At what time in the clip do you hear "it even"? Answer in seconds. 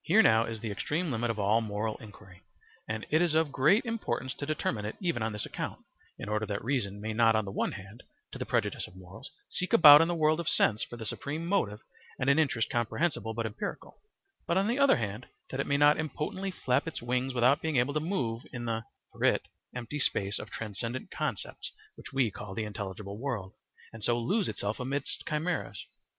4.86-5.22